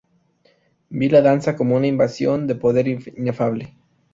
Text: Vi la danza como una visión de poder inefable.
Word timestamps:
Vi 0.89 1.09
la 1.09 1.21
danza 1.21 1.55
como 1.55 1.75
una 1.75 1.91
visión 1.91 2.47
de 2.47 2.55
poder 2.55 2.87
inefable. 2.87 3.75